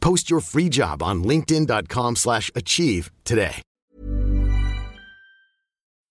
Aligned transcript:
Post 0.00 0.30
your 0.30 0.40
free 0.40 0.68
job 0.68 1.02
on 1.02 1.24
linkedin.com/achieve 1.24 2.16
slash 2.16 2.50
achieve 2.54 3.10
today. 3.24 3.62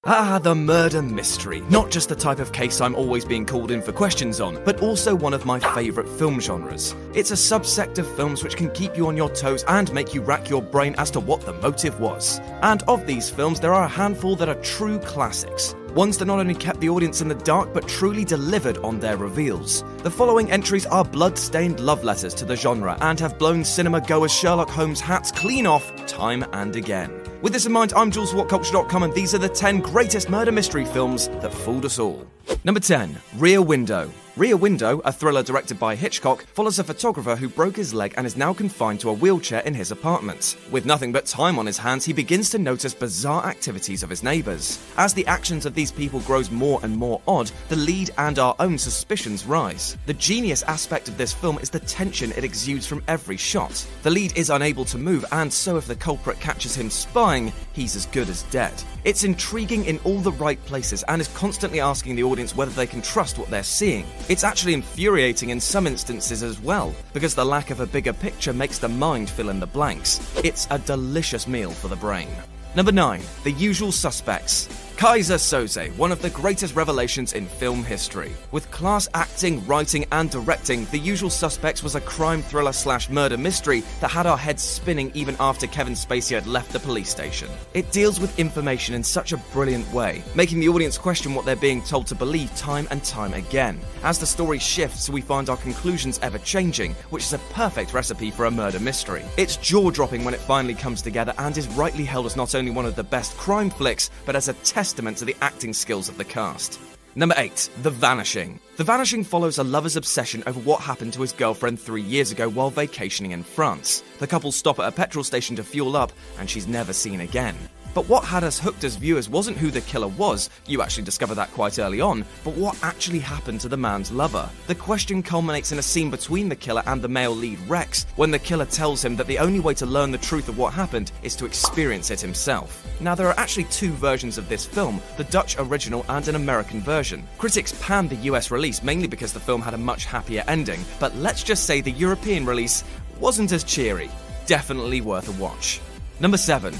Ah, 0.05 0.39
the 0.41 0.55
murder 0.55 1.02
mystery. 1.02 1.62
Not 1.70 1.91
just 1.91 2.07
the 2.07 2.15
type 2.15 2.40
of 2.40 2.54
case 2.54 2.79
I'm 2.79 2.95
always 2.95 3.26
being 3.26 3.45
called 3.45 3.70
in 3.70 3.82
for 3.82 3.91
questions 3.91 4.40
on, 4.40 4.63
but 4.63 4.82
also 4.82 5.13
one 5.13 5.34
of 5.34 5.45
my 5.45 5.60
favourite 5.60 6.07
film 6.07 6.40
genres. 6.40 6.95
It's 7.13 7.32
a 7.32 7.35
subsect 7.35 7.99
of 7.99 8.15
films 8.15 8.41
which 8.41 8.55
can 8.55 8.71
keep 8.71 8.95
you 8.95 9.07
on 9.07 9.17
your 9.17 9.29
toes 9.29 9.65
and 9.67 9.93
make 9.93 10.13
you 10.13 10.21
rack 10.21 10.49
your 10.49 10.62
brain 10.62 10.95
as 10.98 11.12
to 11.12 11.20
what 11.20 11.41
the 11.41 11.51
motive 11.51 11.99
was. 11.99 12.40
And 12.62 12.82
of 12.84 13.05
these 13.05 13.29
films, 13.29 13.60
there 13.60 13.73
are 13.73 13.84
a 13.84 13.90
handful 13.90 14.37
that 14.37 14.48
are 14.48 14.62
true 14.62 14.99
classics. 14.99 15.76
Ones 15.95 16.18
that 16.18 16.26
not 16.26 16.40
only 16.40 16.54
kept 16.54 16.79
the 16.79 16.90
audience 16.90 17.21
in 17.21 17.27
the 17.27 17.35
dark, 17.35 17.73
but 17.73 17.87
truly 17.87 18.23
delivered 18.23 18.77
on 18.79 18.99
their 18.99 19.18
reveals. 19.18 19.84
The 20.04 20.12
following 20.12 20.51
entries 20.51 20.85
are 20.85 21.04
blood 21.04 21.37
stained 21.37 21.79
love 21.79 22.04
letters 22.04 22.34
to 22.35 22.45
the 22.45 22.55
genre 22.55 22.98
and 23.01 23.20
have 23.20 23.40
blown 23.40 23.63
cinema 23.63 24.01
goers' 24.01 24.34
Sherlock 24.34 24.70
Holmes 24.70 24.99
hats 24.99 25.32
clean 25.32 25.65
off 25.65 25.91
time 26.05 26.45
and 26.54 26.76
again. 26.76 27.12
With 27.41 27.54
this 27.54 27.65
in 27.65 27.71
mind, 27.71 27.93
I'm 27.95 28.12
Jules 28.12 28.34
WhatCulture.com, 28.34 29.04
and 29.04 29.13
these 29.13 29.34
are 29.34 29.40
the 29.40 29.49
10 29.49 29.79
greatest 29.79 30.29
murder 30.29 30.51
mystery 30.51 30.85
films 30.85 31.27
that 31.27 31.54
fooled 31.54 31.85
us 31.85 31.98
all. 31.98 32.26
Number 32.63 32.79
10 32.79 33.17
Rear 33.37 33.62
Window. 33.62 34.12
Rear 34.40 34.55
Window, 34.55 35.01
a 35.04 35.12
thriller 35.12 35.43
directed 35.43 35.77
by 35.77 35.95
Hitchcock, 35.95 36.45
follows 36.54 36.79
a 36.79 36.84
photographer 36.85 37.35
who 37.35 37.49
broke 37.49 37.76
his 37.76 37.93
leg 37.93 38.13
and 38.15 38.26
is 38.26 38.37
now 38.37 38.54
confined 38.54 39.01
to 39.01 39.09
a 39.09 39.13
wheelchair 39.13 39.59
in 39.65 39.73
his 39.73 39.91
apartment. 39.91 40.55
With 40.71 40.85
nothing 40.85 41.12
but 41.12 41.26
time 41.26 41.59
on 41.59 41.65
his 41.65 41.77
hands, 41.77 42.05
he 42.05 42.13
begins 42.13 42.49
to 42.51 42.57
notice 42.57 42.93
bizarre 42.93 43.45
activities 43.45 44.01
of 44.01 44.10
his 44.10 44.23
neighbours. 44.23 44.79
As 44.95 45.13
the 45.13 45.27
actions 45.27 45.65
of 45.65 45.76
these 45.76 45.91
people 45.91 46.21
grows 46.21 46.51
more 46.51 46.79
and 46.84 46.95
more 46.95 47.21
odd, 47.27 47.51
the 47.67 47.76
lead 47.76 48.12
and 48.17 48.40
our 48.40 48.55
own 48.60 48.77
suspicions 48.77 49.45
rise. 49.45 49.98
The 50.05 50.13
genius 50.13 50.63
aspect 50.63 51.10
of 51.10 51.17
this 51.17 51.34
film 51.34 51.57
is 51.57 51.70
the 51.70 51.82
tension 51.82 52.32
it 52.32 52.45
exudes 52.45 52.87
from 52.87 53.04
every 53.10 53.35
shot. 53.35 53.85
The 54.04 54.10
lead 54.10 54.37
is 54.37 54.51
unable 54.51 54.85
to 54.85 54.98
move, 54.98 55.26
and 55.34 55.51
so 55.51 55.76
if 55.76 55.85
the 55.85 55.98
culprit 55.98 56.40
catches 56.40 56.76
him 56.76 56.90
spying, 56.90 57.51
he's 57.73 57.98
as 57.98 58.05
good 58.05 58.29
as 58.29 58.43
dead. 58.43 58.82
It's 59.04 59.26
intriguing 59.26 59.84
in 59.84 59.99
all 60.05 60.20
the 60.20 60.32
right 60.32 60.63
places 60.65 61.04
and 61.10 61.20
is 61.20 61.27
constantly 61.29 61.82
asking 61.82 62.15
the 62.15 62.23
audience 62.23 62.55
whether 62.55 62.71
they 62.71 62.87
can 62.87 63.01
trust 63.01 63.37
what 63.37 63.49
they're 63.49 63.63
seeing. 63.63 64.06
It's 64.30 64.44
actually 64.44 64.75
infuriating 64.75 65.50
in 65.50 65.59
some 65.59 65.88
instances 65.88 66.44
as 66.44 66.62
well, 66.62 66.94
because 67.13 67.34
the 67.34 67.44
lack 67.44 67.72
of 67.72 67.79
a 67.79 67.88
bigger 67.88 68.13
picture 68.13 68.53
makes 68.53 68.78
the 68.78 68.88
mind 68.88 69.28
fill 69.28 69.50
in 69.50 69.59
the 69.59 69.66
blanks. 69.66 70.22
It's 70.44 70.67
a 70.69 70.78
delicious 70.78 71.47
meal 71.47 71.72
for 71.72 71.88
the 71.88 71.95
brain. 71.95 72.29
Number 72.75 72.91
9. 72.91 73.23
The 73.44 73.51
Usual 73.53 73.91
Suspects. 73.91 74.69
Keyser 74.99 75.37
Söze, 75.37 75.95
one 75.95 76.11
of 76.11 76.21
the 76.21 76.29
greatest 76.29 76.75
revelations 76.75 77.31
in 77.31 77.45
film 77.45 77.85
history. 77.85 78.33
With 78.51 78.69
class 78.69 79.07
acting, 79.13 79.65
writing, 79.65 80.05
and 80.11 80.29
directing, 80.29 80.83
The 80.91 80.99
Usual 80.99 81.29
Suspects 81.29 81.81
was 81.81 81.95
a 81.95 82.01
crime 82.01 82.41
thriller 82.41 82.73
slash 82.73 83.09
murder 83.09 83.38
mystery 83.38 83.81
that 84.01 84.11
had 84.11 84.27
our 84.27 84.38
heads 84.38 84.61
spinning 84.61 85.09
even 85.13 85.38
after 85.39 85.67
Kevin 85.67 85.93
Spacey 85.93 86.35
had 86.35 86.47
left 86.47 86.73
the 86.73 86.81
police 86.81 87.09
station. 87.09 87.47
It 87.73 87.93
deals 87.93 88.19
with 88.19 88.38
information 88.38 88.93
in 88.93 89.01
such 89.01 89.31
a 89.31 89.38
brilliant 89.53 89.89
way, 89.93 90.21
making 90.35 90.59
the 90.59 90.67
audience 90.67 90.97
question 90.97 91.33
what 91.33 91.45
they're 91.45 91.55
being 91.55 91.81
told 91.81 92.05
to 92.07 92.15
believe 92.15 92.53
time 92.57 92.85
and 92.91 93.01
time 93.01 93.33
again. 93.33 93.79
As 94.03 94.19
the 94.19 94.25
story 94.25 94.59
shifts, 94.59 95.09
we 95.09 95.21
find 95.21 95.49
our 95.49 95.55
conclusions 95.55 96.19
ever 96.21 96.39
changing, 96.39 96.93
which 97.09 97.23
is 97.23 97.31
a 97.31 97.39
perfect 97.53 97.93
recipe 97.93 98.31
for 98.31 98.47
a 98.47 98.51
murder 98.51 98.81
mystery. 98.81 99.23
It's 99.38 99.55
jaw 99.55 99.91
dropping 99.91 100.25
when 100.25 100.33
it 100.33 100.41
finally 100.41 100.75
comes 100.75 101.01
together 101.01 101.33
and 101.38 101.57
is 101.57 101.69
rightly 101.69 102.03
held 102.03 102.25
as 102.25 102.35
not 102.35 102.53
only 102.53 102.71
one 102.71 102.85
of 102.85 102.97
the 102.97 103.03
best 103.05 103.38
crime 103.38 103.69
flicks, 103.69 104.11
but 104.25 104.35
as 104.35 104.49
a 104.49 104.53
testament 104.89 105.17
to 105.19 105.25
the 105.25 105.35
acting 105.41 105.72
skills 105.72 106.09
of 106.09 106.17
the 106.17 106.25
cast. 106.25 106.79
Number 107.13 107.35
8. 107.38 107.69
The 107.83 107.91
Vanishing. 107.91 108.59
The 108.77 108.83
Vanishing 108.83 109.23
follows 109.23 109.59
a 109.59 109.63
lover's 109.63 109.95
obsession 109.95 110.41
over 110.47 110.59
what 110.61 110.81
happened 110.81 111.13
to 111.13 111.22
his 111.22 111.31
girlfriend 111.31 111.79
three 111.79 112.01
years 112.01 112.31
ago 112.31 112.50
while 112.50 112.72
vacationing 112.72 113.29
in 113.29 113.44
France. 113.44 114.03
The 114.17 114.25
couple 114.25 114.51
stop 114.51 114.79
at 114.79 114.88
a 114.88 114.91
petrol 114.91 115.23
station 115.23 115.55
to 115.57 115.63
fuel 115.63 115.95
up, 115.95 116.11
and 116.39 116.50
she's 116.50 116.67
never 116.67 116.91
seen 116.91 117.22
again. 117.22 117.69
But 117.94 118.07
what 118.07 118.23
had 118.23 118.44
us 118.44 118.59
hooked 118.59 118.83
as 118.83 118.95
viewers 118.95 119.29
wasn't 119.29 119.57
who 119.57 119.72
the 119.72 119.81
killer 119.81 120.07
was, 120.07 120.50
you 120.67 120.81
actually 120.81 121.03
discover 121.03 121.33
that 121.35 121.51
quite 121.51 121.79
early 121.79 122.01
on, 122.01 122.23
but 122.44 122.53
what 122.53 122.77
actually 122.83 123.19
happened 123.19 123.61
to 123.61 123.69
the 123.69 123.77
man's 123.77 124.11
lover. 124.11 124.47
The 124.67 124.75
question 124.75 125.23
culminates 125.23 125.72
in 125.72 125.79
a 125.79 125.83
scene 125.83 126.09
between 126.09 126.50
the 126.50 126.55
killer 126.55 126.83
and 126.85 127.01
the 127.01 127.07
male 127.07 127.35
lead 127.35 127.59
Rex, 127.67 128.05
when 128.16 128.31
the 128.31 128.39
killer 128.39 128.66
tells 128.66 129.03
him 129.03 129.16
that 129.16 129.27
the 129.27 129.39
only 129.39 129.59
way 129.59 129.73
to 129.75 129.85
learn 129.85 130.11
the 130.11 130.17
truth 130.17 130.50
of 130.50 130.57
what 130.57 130.73
happened 130.73 131.11
is 131.23 131.35
to 131.38 131.45
experience 131.45 132.11
it 132.11 132.22
himself. 132.22 132.85
Now, 133.01 133.16
there 133.16 133.27
are 133.27 133.39
actually 133.39 133.66
two 133.66 133.91
versions 133.94 134.38
of 134.38 134.50
this 134.50 134.66
film 134.66 135.01
the 135.17 135.23
Dutch 135.25 135.56
original 135.59 136.06
and 136.09 136.27
an 136.27 136.35
American 136.35 136.81
version. 136.81 137.27
Critics 137.38 137.77
panned 137.81 138.09
the 138.09 138.27
US 138.31 138.51
release 138.51 138.83
mainly 138.83 139.07
because 139.07 139.33
the 139.33 139.39
film 139.39 139.61
had 139.61 139.73
a 139.73 139.77
much 139.77 140.06
happier 140.06 140.44
ending, 140.47 140.79
but 141.00 141.16
let's 141.16 141.44
just 141.44 141.66
say 141.66 141.81
the 141.81 141.91
European 141.91 142.45
release 142.45 142.83
wasn't 143.19 143.51
as 143.51 143.63
cheery. 143.63 144.09
Definitely 144.45 145.01
worth 145.01 145.27
a 145.27 145.41
watch. 145.41 145.81
Number 146.19 146.38
7. 146.38 146.73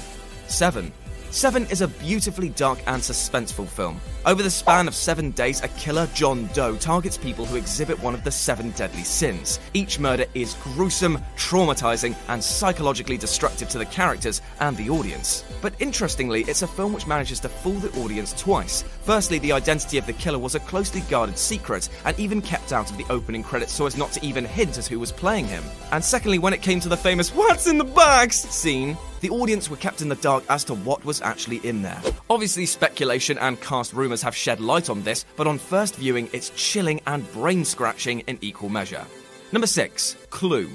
7. 0.48 0.92
Seven 1.32 1.64
is 1.66 1.80
a 1.80 1.86
beautifully 1.86 2.48
dark 2.48 2.80
and 2.88 3.00
suspenseful 3.00 3.68
film. 3.68 4.00
Over 4.26 4.42
the 4.42 4.50
span 4.50 4.88
of 4.88 4.96
seven 4.96 5.30
days, 5.30 5.62
a 5.62 5.68
killer, 5.68 6.08
John 6.12 6.50
Doe, 6.52 6.74
targets 6.74 7.16
people 7.16 7.44
who 7.44 7.56
exhibit 7.56 8.02
one 8.02 8.14
of 8.14 8.24
the 8.24 8.32
seven 8.32 8.72
deadly 8.72 9.04
sins. 9.04 9.60
Each 9.72 10.00
murder 10.00 10.24
is 10.34 10.54
gruesome, 10.54 11.18
traumatizing, 11.36 12.16
and 12.26 12.42
psychologically 12.42 13.16
destructive 13.16 13.68
to 13.68 13.78
the 13.78 13.86
characters 13.86 14.42
and 14.58 14.76
the 14.76 14.90
audience. 14.90 15.44
But 15.62 15.74
interestingly, 15.78 16.42
it's 16.48 16.62
a 16.62 16.66
film 16.66 16.92
which 16.92 17.06
manages 17.06 17.38
to 17.40 17.48
fool 17.48 17.74
the 17.74 17.96
audience 18.00 18.32
twice. 18.32 18.82
Firstly, 19.04 19.38
the 19.38 19.52
identity 19.52 19.98
of 19.98 20.06
the 20.06 20.12
killer 20.14 20.38
was 20.38 20.56
a 20.56 20.60
closely 20.60 21.02
guarded 21.02 21.38
secret 21.38 21.88
and 22.04 22.18
even 22.18 22.42
kept 22.42 22.72
out 22.72 22.90
of 22.90 22.98
the 22.98 23.06
opening 23.08 23.44
credits 23.44 23.72
so 23.72 23.86
as 23.86 23.96
not 23.96 24.10
to 24.12 24.26
even 24.26 24.44
hint 24.44 24.78
at 24.78 24.86
who 24.86 24.98
was 24.98 25.12
playing 25.12 25.46
him. 25.46 25.62
And 25.92 26.04
secondly, 26.04 26.40
when 26.40 26.54
it 26.54 26.60
came 26.60 26.80
to 26.80 26.88
the 26.88 26.96
famous 26.96 27.32
What's 27.32 27.68
in 27.68 27.78
the 27.78 27.84
Bags 27.84 28.36
scene, 28.36 28.98
the 29.20 29.30
audience 29.30 29.70
were 29.70 29.76
kept 29.76 30.02
in 30.02 30.08
the 30.08 30.16
dark 30.16 30.44
as 30.48 30.64
to 30.64 30.74
what 30.74 31.04
was 31.04 31.20
actually 31.22 31.58
in 31.58 31.82
there. 31.82 32.00
Obviously, 32.28 32.66
speculation 32.66 33.38
and 33.38 33.60
cast 33.60 33.92
rumours 33.92 34.22
have 34.22 34.34
shed 34.36 34.60
light 34.60 34.90
on 34.90 35.02
this, 35.02 35.24
but 35.36 35.46
on 35.46 35.58
first 35.58 35.96
viewing, 35.96 36.28
it's 36.32 36.50
chilling 36.56 37.00
and 37.06 37.30
brain 37.32 37.64
scratching 37.64 38.20
in 38.20 38.38
equal 38.40 38.68
measure. 38.68 39.04
Number 39.52 39.66
6 39.66 40.16
Clue. 40.30 40.70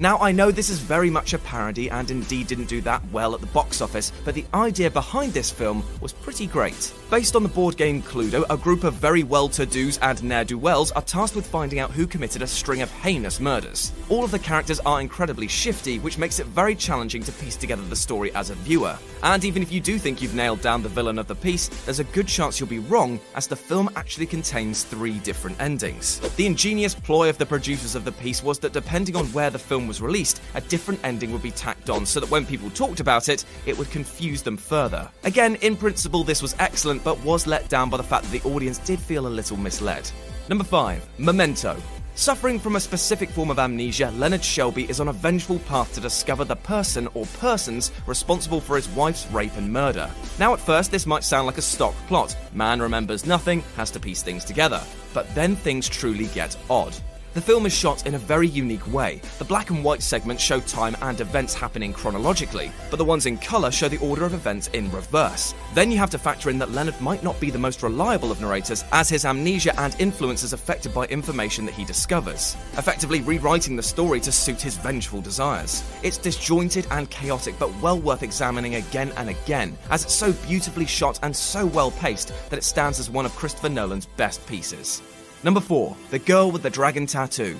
Now, 0.00 0.18
I 0.18 0.30
know 0.30 0.52
this 0.52 0.70
is 0.70 0.78
very 0.78 1.10
much 1.10 1.32
a 1.32 1.38
parody 1.38 1.90
and 1.90 2.08
indeed 2.08 2.46
didn't 2.46 2.68
do 2.68 2.80
that 2.82 3.02
well 3.10 3.34
at 3.34 3.40
the 3.40 3.48
box 3.48 3.80
office, 3.80 4.12
but 4.24 4.36
the 4.36 4.44
idea 4.54 4.92
behind 4.92 5.32
this 5.32 5.50
film 5.50 5.82
was 6.00 6.12
pretty 6.12 6.46
great. 6.46 6.94
Based 7.10 7.34
on 7.34 7.42
the 7.42 7.48
board 7.48 7.76
game 7.76 8.00
Cluedo, 8.00 8.44
a 8.48 8.56
group 8.56 8.84
of 8.84 8.94
very 8.94 9.24
well 9.24 9.48
to 9.48 9.66
dos 9.66 9.98
and 9.98 10.22
ne'er 10.22 10.44
do 10.44 10.56
wells 10.56 10.92
are 10.92 11.02
tasked 11.02 11.34
with 11.34 11.48
finding 11.48 11.80
out 11.80 11.90
who 11.90 12.06
committed 12.06 12.42
a 12.42 12.46
string 12.46 12.80
of 12.80 12.92
heinous 12.92 13.40
murders. 13.40 13.92
All 14.08 14.22
of 14.22 14.30
the 14.30 14.38
characters 14.38 14.78
are 14.80 15.00
incredibly 15.00 15.48
shifty, 15.48 15.98
which 15.98 16.16
makes 16.16 16.38
it 16.38 16.46
very 16.46 16.76
challenging 16.76 17.24
to 17.24 17.32
piece 17.32 17.56
together 17.56 17.82
the 17.82 17.96
story 17.96 18.32
as 18.36 18.50
a 18.50 18.54
viewer. 18.54 18.96
And 19.24 19.44
even 19.44 19.62
if 19.62 19.72
you 19.72 19.80
do 19.80 19.98
think 19.98 20.22
you've 20.22 20.34
nailed 20.34 20.60
down 20.60 20.84
the 20.84 20.88
villain 20.88 21.18
of 21.18 21.26
the 21.26 21.34
piece, 21.34 21.66
there's 21.86 21.98
a 21.98 22.04
good 22.04 22.28
chance 22.28 22.60
you'll 22.60 22.68
be 22.68 22.78
wrong, 22.78 23.18
as 23.34 23.48
the 23.48 23.56
film 23.56 23.90
actually 23.96 24.26
contains 24.26 24.84
three 24.84 25.18
different 25.20 25.60
endings. 25.60 26.20
The 26.36 26.46
ingenious 26.46 26.94
ploy 26.94 27.28
of 27.28 27.38
the 27.38 27.46
producers 27.46 27.96
of 27.96 28.04
the 28.04 28.12
piece 28.12 28.44
was 28.44 28.60
that 28.60 28.72
depending 28.72 29.16
on 29.16 29.26
where 29.32 29.50
the 29.50 29.58
film 29.58 29.87
was 29.88 30.00
released, 30.00 30.40
a 30.54 30.60
different 30.60 31.00
ending 31.02 31.32
would 31.32 31.42
be 31.42 31.50
tacked 31.50 31.90
on 31.90 32.06
so 32.06 32.20
that 32.20 32.30
when 32.30 32.46
people 32.46 32.70
talked 32.70 33.00
about 33.00 33.28
it, 33.28 33.44
it 33.66 33.76
would 33.76 33.90
confuse 33.90 34.42
them 34.42 34.56
further. 34.56 35.08
Again, 35.24 35.56
in 35.56 35.76
principle, 35.76 36.22
this 36.22 36.42
was 36.42 36.54
excellent, 36.58 37.02
but 37.02 37.22
was 37.24 37.46
let 37.46 37.68
down 37.68 37.90
by 37.90 37.96
the 37.96 38.02
fact 38.02 38.24
that 38.24 38.42
the 38.42 38.48
audience 38.48 38.78
did 38.78 39.00
feel 39.00 39.26
a 39.26 39.28
little 39.28 39.56
misled. 39.56 40.10
Number 40.48 40.64
5. 40.64 41.06
Memento. 41.18 41.76
Suffering 42.18 42.58
from 42.58 42.74
a 42.74 42.80
specific 42.80 43.30
form 43.30 43.48
of 43.48 43.60
amnesia, 43.60 44.10
Leonard 44.16 44.42
Shelby 44.42 44.90
is 44.90 44.98
on 44.98 45.06
a 45.06 45.12
vengeful 45.12 45.60
path 45.60 45.94
to 45.94 46.00
discover 46.00 46.44
the 46.44 46.56
person 46.56 47.06
or 47.14 47.26
persons 47.38 47.92
responsible 48.06 48.60
for 48.60 48.74
his 48.74 48.88
wife's 48.88 49.30
rape 49.30 49.56
and 49.56 49.72
murder. 49.72 50.10
Now, 50.36 50.52
at 50.52 50.58
first, 50.58 50.90
this 50.90 51.06
might 51.06 51.22
sound 51.22 51.46
like 51.46 51.58
a 51.58 51.62
stock 51.62 51.94
plot. 52.08 52.36
Man 52.52 52.82
remembers 52.82 53.24
nothing, 53.24 53.62
has 53.76 53.92
to 53.92 54.00
piece 54.00 54.20
things 54.20 54.44
together. 54.44 54.82
But 55.14 55.32
then 55.36 55.54
things 55.54 55.88
truly 55.88 56.26
get 56.26 56.56
odd. 56.68 56.96
The 57.34 57.42
film 57.42 57.66
is 57.66 57.74
shot 57.74 58.06
in 58.06 58.14
a 58.14 58.18
very 58.18 58.48
unique 58.48 58.90
way. 58.92 59.20
The 59.38 59.44
black 59.44 59.68
and 59.68 59.84
white 59.84 60.02
segments 60.02 60.42
show 60.42 60.60
time 60.60 60.96
and 61.02 61.20
events 61.20 61.52
happening 61.52 61.92
chronologically, 61.92 62.72
but 62.90 62.96
the 62.96 63.04
ones 63.04 63.26
in 63.26 63.36
colour 63.36 63.70
show 63.70 63.86
the 63.86 63.98
order 63.98 64.24
of 64.24 64.32
events 64.32 64.68
in 64.68 64.90
reverse. 64.90 65.54
Then 65.74 65.90
you 65.90 65.98
have 65.98 66.08
to 66.10 66.18
factor 66.18 66.48
in 66.48 66.58
that 66.58 66.70
Leonard 66.72 66.98
might 67.02 67.22
not 67.22 67.38
be 67.38 67.50
the 67.50 67.58
most 67.58 67.82
reliable 67.82 68.32
of 68.32 68.40
narrators, 68.40 68.82
as 68.92 69.10
his 69.10 69.26
amnesia 69.26 69.78
and 69.78 69.94
influence 70.00 70.42
is 70.42 70.54
affected 70.54 70.94
by 70.94 71.04
information 71.06 71.66
that 71.66 71.74
he 71.74 71.84
discovers, 71.84 72.56
effectively 72.78 73.20
rewriting 73.20 73.76
the 73.76 73.82
story 73.82 74.20
to 74.20 74.32
suit 74.32 74.62
his 74.62 74.78
vengeful 74.78 75.20
desires. 75.20 75.84
It's 76.02 76.16
disjointed 76.16 76.86
and 76.90 77.10
chaotic, 77.10 77.56
but 77.58 77.78
well 77.82 77.98
worth 77.98 78.22
examining 78.22 78.76
again 78.76 79.12
and 79.18 79.28
again, 79.28 79.76
as 79.90 80.02
it's 80.02 80.14
so 80.14 80.32
beautifully 80.46 80.86
shot 80.86 81.20
and 81.22 81.36
so 81.36 81.66
well 81.66 81.90
paced 81.90 82.32
that 82.48 82.58
it 82.58 82.64
stands 82.64 82.98
as 82.98 83.10
one 83.10 83.26
of 83.26 83.36
Christopher 83.36 83.68
Nolan's 83.68 84.06
best 84.16 84.44
pieces. 84.46 85.02
Number 85.44 85.60
4. 85.60 85.96
The 86.10 86.18
Girl 86.18 86.50
with 86.50 86.62
the 86.62 86.70
Dragon 86.70 87.06
Tattoo. 87.06 87.56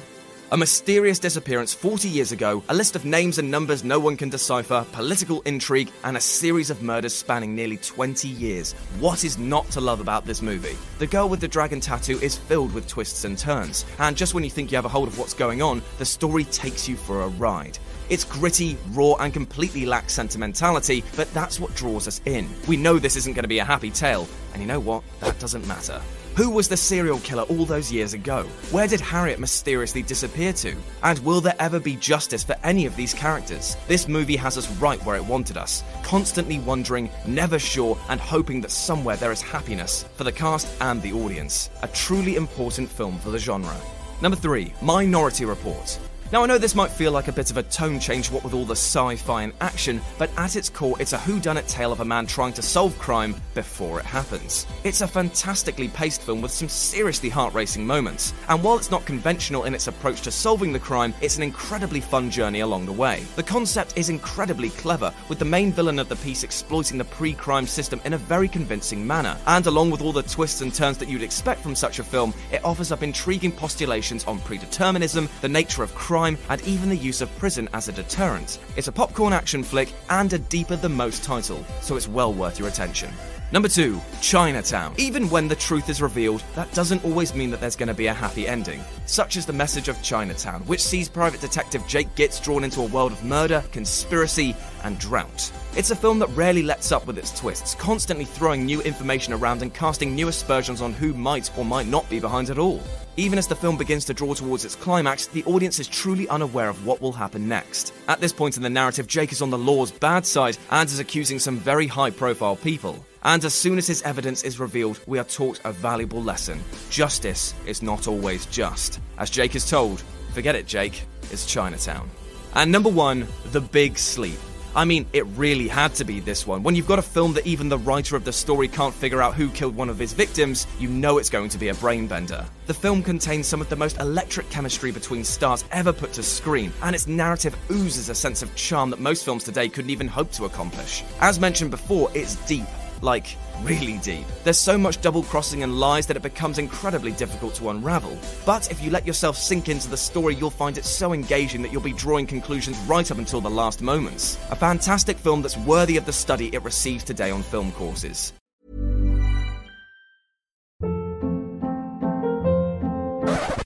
A 0.50 0.56
mysterious 0.56 1.20
disappearance 1.20 1.72
40 1.72 2.08
years 2.08 2.32
ago, 2.32 2.60
a 2.70 2.74
list 2.74 2.96
of 2.96 3.04
names 3.04 3.38
and 3.38 3.48
numbers 3.50 3.84
no 3.84 4.00
one 4.00 4.16
can 4.16 4.30
decipher, 4.30 4.84
political 4.92 5.42
intrigue, 5.42 5.90
and 6.02 6.16
a 6.16 6.20
series 6.20 6.70
of 6.70 6.82
murders 6.82 7.14
spanning 7.14 7.54
nearly 7.54 7.76
20 7.76 8.26
years. 8.26 8.72
What 8.98 9.22
is 9.22 9.38
not 9.38 9.70
to 9.70 9.80
love 9.80 10.00
about 10.00 10.24
this 10.24 10.42
movie? 10.42 10.76
The 10.98 11.06
Girl 11.06 11.28
with 11.28 11.40
the 11.40 11.46
Dragon 11.46 11.78
Tattoo 11.78 12.18
is 12.20 12.36
filled 12.36 12.72
with 12.72 12.88
twists 12.88 13.24
and 13.24 13.38
turns, 13.38 13.84
and 14.00 14.16
just 14.16 14.34
when 14.34 14.42
you 14.42 14.50
think 14.50 14.72
you 14.72 14.76
have 14.76 14.86
a 14.86 14.88
hold 14.88 15.06
of 15.06 15.18
what's 15.18 15.34
going 15.34 15.62
on, 15.62 15.80
the 15.98 16.04
story 16.04 16.44
takes 16.44 16.88
you 16.88 16.96
for 16.96 17.22
a 17.22 17.28
ride. 17.28 17.78
It's 18.08 18.24
gritty, 18.24 18.76
raw, 18.92 19.14
and 19.20 19.32
completely 19.32 19.86
lacks 19.86 20.14
sentimentality, 20.14 21.04
but 21.14 21.32
that's 21.34 21.60
what 21.60 21.76
draws 21.76 22.08
us 22.08 22.22
in. 22.24 22.48
We 22.66 22.76
know 22.76 22.98
this 22.98 23.16
isn't 23.16 23.34
going 23.34 23.44
to 23.44 23.48
be 23.48 23.60
a 23.60 23.64
happy 23.64 23.90
tale, 23.90 24.26
and 24.52 24.62
you 24.62 24.66
know 24.66 24.80
what? 24.80 25.04
That 25.20 25.38
doesn't 25.38 25.68
matter. 25.68 26.00
Who 26.38 26.50
was 26.50 26.68
the 26.68 26.76
serial 26.76 27.18
killer 27.18 27.42
all 27.42 27.64
those 27.64 27.90
years 27.90 28.14
ago? 28.14 28.44
Where 28.70 28.86
did 28.86 29.00
Harriet 29.00 29.40
mysteriously 29.40 30.02
disappear 30.02 30.52
to? 30.52 30.76
And 31.02 31.18
will 31.24 31.40
there 31.40 31.56
ever 31.58 31.80
be 31.80 31.96
justice 31.96 32.44
for 32.44 32.54
any 32.62 32.86
of 32.86 32.94
these 32.94 33.12
characters? 33.12 33.76
This 33.88 34.06
movie 34.06 34.36
has 34.36 34.56
us 34.56 34.70
right 34.76 35.04
where 35.04 35.16
it 35.16 35.24
wanted 35.24 35.56
us, 35.56 35.82
constantly 36.04 36.60
wondering, 36.60 37.10
never 37.26 37.58
sure, 37.58 37.98
and 38.08 38.20
hoping 38.20 38.60
that 38.60 38.70
somewhere 38.70 39.16
there 39.16 39.32
is 39.32 39.42
happiness 39.42 40.04
for 40.14 40.22
the 40.22 40.30
cast 40.30 40.68
and 40.80 41.02
the 41.02 41.12
audience. 41.12 41.70
A 41.82 41.88
truly 41.88 42.36
important 42.36 42.88
film 42.88 43.18
for 43.18 43.30
the 43.30 43.38
genre. 43.40 43.76
Number 44.22 44.36
3 44.36 44.72
Minority 44.80 45.44
Report. 45.44 45.98
Now, 46.30 46.42
I 46.42 46.46
know 46.46 46.58
this 46.58 46.74
might 46.74 46.90
feel 46.90 47.10
like 47.10 47.28
a 47.28 47.32
bit 47.32 47.50
of 47.50 47.56
a 47.56 47.62
tone 47.62 47.98
change, 47.98 48.30
what 48.30 48.44
with 48.44 48.52
all 48.52 48.66
the 48.66 48.76
sci 48.76 49.16
fi 49.16 49.44
and 49.44 49.54
action, 49.62 49.98
but 50.18 50.28
at 50.36 50.56
its 50.56 50.68
core, 50.68 50.94
it's 51.00 51.14
a 51.14 51.18
whodunit 51.18 51.66
tale 51.66 51.90
of 51.90 52.00
a 52.00 52.04
man 52.04 52.26
trying 52.26 52.52
to 52.52 52.60
solve 52.60 52.98
crime 52.98 53.34
before 53.54 53.98
it 53.98 54.04
happens. 54.04 54.66
It's 54.84 55.00
a 55.00 55.08
fantastically 55.08 55.88
paced 55.88 56.20
film 56.20 56.42
with 56.42 56.50
some 56.50 56.68
seriously 56.68 57.30
heart 57.30 57.54
racing 57.54 57.86
moments, 57.86 58.34
and 58.50 58.62
while 58.62 58.76
it's 58.76 58.90
not 58.90 59.06
conventional 59.06 59.64
in 59.64 59.74
its 59.74 59.86
approach 59.86 60.20
to 60.22 60.30
solving 60.30 60.70
the 60.70 60.78
crime, 60.78 61.14
it's 61.22 61.38
an 61.38 61.42
incredibly 61.42 62.02
fun 62.02 62.30
journey 62.30 62.60
along 62.60 62.84
the 62.84 62.92
way. 62.92 63.24
The 63.36 63.42
concept 63.42 63.96
is 63.96 64.10
incredibly 64.10 64.68
clever, 64.68 65.14
with 65.30 65.38
the 65.38 65.46
main 65.46 65.72
villain 65.72 65.98
of 65.98 66.10
the 66.10 66.16
piece 66.16 66.42
exploiting 66.42 66.98
the 66.98 67.04
pre 67.04 67.32
crime 67.32 67.66
system 67.66 68.02
in 68.04 68.12
a 68.12 68.18
very 68.18 68.48
convincing 68.48 69.06
manner, 69.06 69.38
and 69.46 69.66
along 69.66 69.90
with 69.92 70.02
all 70.02 70.12
the 70.12 70.22
twists 70.24 70.60
and 70.60 70.74
turns 70.74 70.98
that 70.98 71.08
you'd 71.08 71.22
expect 71.22 71.62
from 71.62 71.74
such 71.74 72.00
a 72.00 72.04
film, 72.04 72.34
it 72.52 72.62
offers 72.66 72.92
up 72.92 73.02
intriguing 73.02 73.50
postulations 73.50 74.24
on 74.26 74.38
predeterminism, 74.40 75.26
the 75.40 75.48
nature 75.48 75.82
of 75.82 75.94
crime 75.94 76.17
crime, 76.18 76.38
and 76.48 76.60
even 76.62 76.88
the 76.88 76.96
use 76.96 77.20
of 77.20 77.38
prison 77.38 77.68
as 77.72 77.88
a 77.88 77.92
deterrent. 77.92 78.58
It's 78.76 78.88
a 78.88 78.92
popcorn 78.92 79.32
action 79.32 79.62
flick 79.62 79.92
and 80.10 80.32
a 80.32 80.38
deeper 80.38 80.76
than 80.76 80.92
most 80.92 81.22
title, 81.22 81.64
so 81.80 81.96
it's 81.96 82.08
well 82.08 82.32
worth 82.32 82.58
your 82.58 82.68
attention. 82.68 83.10
Number 83.50 83.68
2, 83.68 83.98
Chinatown. 84.20 84.94
Even 84.98 85.30
when 85.30 85.48
the 85.48 85.56
truth 85.56 85.88
is 85.88 86.02
revealed, 86.02 86.42
that 86.54 86.70
doesn't 86.74 87.04
always 87.04 87.34
mean 87.34 87.50
that 87.50 87.60
there's 87.60 87.76
going 87.76 87.88
to 87.88 87.94
be 87.94 88.08
a 88.08 88.12
happy 88.12 88.46
ending. 88.46 88.80
Such 89.06 89.36
is 89.36 89.46
the 89.46 89.52
message 89.52 89.88
of 89.88 90.02
Chinatown, 90.02 90.60
which 90.62 90.82
sees 90.82 91.08
private 91.08 91.40
detective 91.40 91.86
Jake 91.86 92.14
Gittes 92.14 92.42
drawn 92.42 92.64
into 92.64 92.82
a 92.82 92.88
world 92.88 93.12
of 93.12 93.24
murder, 93.24 93.64
conspiracy, 93.72 94.54
and 94.84 94.98
drought. 94.98 95.50
It's 95.76 95.92
a 95.92 95.96
film 95.96 96.18
that 96.18 96.36
rarely 96.36 96.62
lets 96.62 96.92
up 96.92 97.06
with 97.06 97.16
its 97.16 97.38
twists, 97.38 97.74
constantly 97.76 98.26
throwing 98.26 98.66
new 98.66 98.82
information 98.82 99.32
around 99.32 99.62
and 99.62 99.72
casting 99.72 100.14
new 100.14 100.28
aspersions 100.28 100.82
on 100.82 100.92
who 100.92 101.14
might 101.14 101.50
or 101.56 101.64
might 101.64 101.86
not 101.86 102.10
be 102.10 102.20
behind 102.20 102.50
it 102.50 102.58
all. 102.58 102.82
Even 103.18 103.36
as 103.36 103.48
the 103.48 103.56
film 103.56 103.76
begins 103.76 104.04
to 104.04 104.14
draw 104.14 104.32
towards 104.32 104.64
its 104.64 104.76
climax, 104.76 105.26
the 105.26 105.42
audience 105.42 105.80
is 105.80 105.88
truly 105.88 106.28
unaware 106.28 106.68
of 106.68 106.86
what 106.86 107.00
will 107.00 107.10
happen 107.10 107.48
next. 107.48 107.92
At 108.06 108.20
this 108.20 108.32
point 108.32 108.56
in 108.56 108.62
the 108.62 108.70
narrative, 108.70 109.08
Jake 109.08 109.32
is 109.32 109.42
on 109.42 109.50
the 109.50 109.58
law's 109.58 109.90
bad 109.90 110.24
side 110.24 110.56
and 110.70 110.88
is 110.88 111.00
accusing 111.00 111.40
some 111.40 111.56
very 111.56 111.88
high 111.88 112.10
profile 112.10 112.54
people. 112.54 113.04
And 113.24 113.44
as 113.44 113.54
soon 113.54 113.76
as 113.76 113.88
his 113.88 114.02
evidence 114.02 114.44
is 114.44 114.60
revealed, 114.60 115.00
we 115.08 115.18
are 115.18 115.24
taught 115.24 115.60
a 115.64 115.72
valuable 115.72 116.22
lesson. 116.22 116.62
Justice 116.90 117.54
is 117.66 117.82
not 117.82 118.06
always 118.06 118.46
just. 118.46 119.00
As 119.18 119.30
Jake 119.30 119.56
is 119.56 119.68
told, 119.68 120.04
forget 120.32 120.54
it, 120.54 120.68
Jake, 120.68 121.02
it's 121.32 121.44
Chinatown. 121.44 122.08
And 122.54 122.70
number 122.70 122.88
one, 122.88 123.26
The 123.46 123.60
Big 123.60 123.98
Sleep. 123.98 124.38
I 124.74 124.84
mean, 124.84 125.06
it 125.12 125.26
really 125.36 125.68
had 125.68 125.94
to 125.96 126.04
be 126.04 126.20
this 126.20 126.46
one. 126.46 126.62
When 126.62 126.74
you've 126.74 126.86
got 126.86 126.98
a 126.98 127.02
film 127.02 127.32
that 127.34 127.46
even 127.46 127.68
the 127.68 127.78
writer 127.78 128.16
of 128.16 128.24
the 128.24 128.32
story 128.32 128.68
can't 128.68 128.94
figure 128.94 129.22
out 129.22 129.34
who 129.34 129.50
killed 129.50 129.74
one 129.74 129.88
of 129.88 129.98
his 129.98 130.12
victims, 130.12 130.66
you 130.78 130.88
know 130.88 131.18
it's 131.18 131.30
going 131.30 131.48
to 131.50 131.58
be 131.58 131.68
a 131.68 131.74
brainbender. 131.74 132.46
The 132.66 132.74
film 132.74 133.02
contains 133.02 133.46
some 133.46 133.60
of 133.60 133.68
the 133.68 133.76
most 133.76 133.98
electric 133.98 134.50
chemistry 134.50 134.92
between 134.92 135.24
stars 135.24 135.64
ever 135.72 135.92
put 135.92 136.12
to 136.14 136.22
screen, 136.22 136.72
and 136.82 136.94
its 136.94 137.06
narrative 137.06 137.56
oozes 137.70 138.08
a 138.08 138.14
sense 138.14 138.42
of 138.42 138.54
charm 138.54 138.90
that 138.90 139.00
most 139.00 139.24
films 139.24 139.44
today 139.44 139.68
couldn't 139.68 139.90
even 139.90 140.08
hope 140.08 140.30
to 140.32 140.44
accomplish. 140.44 141.02
As 141.20 141.40
mentioned 141.40 141.70
before, 141.70 142.10
it's 142.14 142.36
deep, 142.46 142.66
like 143.02 143.36
really 143.62 143.98
deep. 143.98 144.26
There's 144.44 144.58
so 144.58 144.78
much 144.78 145.00
double 145.00 145.22
crossing 145.22 145.62
and 145.62 145.78
lies 145.78 146.06
that 146.06 146.16
it 146.16 146.22
becomes 146.22 146.58
incredibly 146.58 147.12
difficult 147.12 147.54
to 147.56 147.70
unravel. 147.70 148.18
But 148.46 148.70
if 148.70 148.82
you 148.82 148.90
let 148.90 149.06
yourself 149.06 149.36
sink 149.36 149.68
into 149.68 149.88
the 149.88 149.96
story, 149.96 150.34
you'll 150.34 150.50
find 150.50 150.78
it 150.78 150.84
so 150.84 151.12
engaging 151.12 151.62
that 151.62 151.72
you'll 151.72 151.82
be 151.82 151.92
drawing 151.92 152.26
conclusions 152.26 152.78
right 152.80 153.10
up 153.10 153.18
until 153.18 153.40
the 153.40 153.50
last 153.50 153.82
moments. 153.82 154.38
A 154.50 154.56
fantastic 154.56 155.18
film 155.18 155.42
that's 155.42 155.56
worthy 155.58 155.96
of 155.96 156.06
the 156.06 156.12
study 156.12 156.48
it 156.54 156.62
receives 156.62 157.04
today 157.04 157.30
on 157.30 157.42
film 157.42 157.72
courses. 157.72 158.32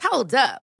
Hold 0.02 0.34
up. 0.34 0.62